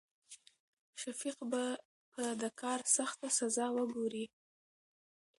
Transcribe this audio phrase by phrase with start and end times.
[1.01, 1.63] شفيق به
[2.11, 4.25] په د کار سخته سزا وګوري.